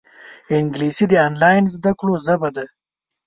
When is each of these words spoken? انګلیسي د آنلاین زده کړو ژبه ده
انګلیسي 0.57 1.05
د 1.09 1.13
آنلاین 1.27 1.63
زده 1.75 1.91
کړو 1.99 2.13
ژبه 2.25 2.49
ده 2.55 2.65